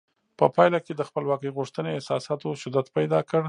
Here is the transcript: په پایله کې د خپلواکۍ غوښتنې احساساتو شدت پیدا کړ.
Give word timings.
په 0.39 0.45
پایله 0.55 0.79
کې 0.85 0.93
د 0.95 1.01
خپلواکۍ 1.09 1.49
غوښتنې 1.57 1.89
احساساتو 1.93 2.47
شدت 2.61 2.85
پیدا 2.97 3.19
کړ. 3.29 3.39